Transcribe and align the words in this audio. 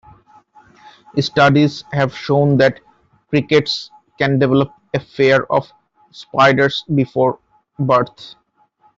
Studies 1.19 1.83
have 1.93 2.17
shown 2.17 2.57
that 2.57 2.79
crickets 3.29 3.91
can 4.17 4.39
develop 4.39 4.71
a 4.95 4.99
fear 4.99 5.43
of 5.43 5.71
spiders 6.11 6.83
before 6.95 7.37
birth. 7.77 8.33